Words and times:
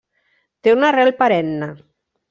Té 0.67 0.73
una 0.77 0.89
arrel 0.93 1.15
perenne. 1.23 1.73